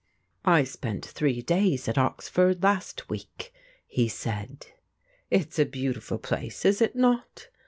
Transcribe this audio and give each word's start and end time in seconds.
"I 0.45 0.63
spent 0.63 1.05
three 1.05 1.43
days 1.43 1.87
at 1.87 1.95
Oxford 1.99 2.63
last 2.63 3.07
week," 3.07 3.53
he 3.85 4.07
said. 4.07 4.65
"It's 5.29 5.59
a 5.59 5.63
beautiful 5.65 6.17
place, 6.17 6.65
is 6.65 6.81
it 6.81 6.95
not?" 6.95 7.49